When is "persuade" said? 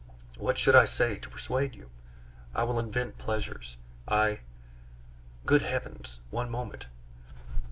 1.29-1.75